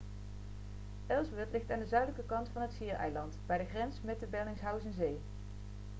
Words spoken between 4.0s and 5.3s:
met de bellingshausenzee